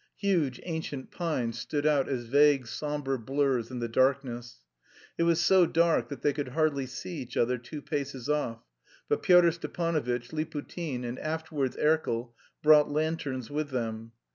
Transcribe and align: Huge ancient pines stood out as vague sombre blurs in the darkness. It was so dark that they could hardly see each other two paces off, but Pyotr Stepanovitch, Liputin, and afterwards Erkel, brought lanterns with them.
Huge 0.17 0.59
ancient 0.63 1.11
pines 1.11 1.59
stood 1.59 1.85
out 1.85 2.09
as 2.09 2.23
vague 2.25 2.65
sombre 2.65 3.19
blurs 3.19 3.69
in 3.69 3.77
the 3.77 3.87
darkness. 3.87 4.61
It 5.15 5.21
was 5.29 5.39
so 5.39 5.67
dark 5.67 6.09
that 6.09 6.23
they 6.23 6.33
could 6.33 6.47
hardly 6.47 6.87
see 6.87 7.17
each 7.17 7.37
other 7.37 7.59
two 7.59 7.83
paces 7.83 8.27
off, 8.27 8.63
but 9.07 9.21
Pyotr 9.21 9.51
Stepanovitch, 9.51 10.29
Liputin, 10.33 11.03
and 11.03 11.19
afterwards 11.19 11.77
Erkel, 11.77 12.33
brought 12.63 12.89
lanterns 12.89 13.51
with 13.51 13.69
them. 13.69 14.13